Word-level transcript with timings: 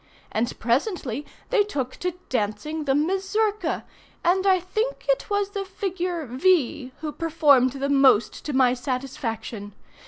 And 0.31 0.57
presently 0.59 1.27
they 1.51 1.61
took 1.63 1.91
to 1.97 2.15
dancing 2.29 2.85
the 2.85 2.95
Mazurka, 2.95 3.85
and 4.25 4.47
I 4.47 4.59
think 4.59 5.05
it 5.07 5.29
was 5.29 5.51
the 5.51 5.63
figure 5.63 6.25
V. 6.25 6.91
who 7.01 7.11
performed 7.11 7.73
the 7.73 7.87
most 7.87 8.43
to 8.45 8.53
my 8.53 8.73
satisfaction. 8.73 9.73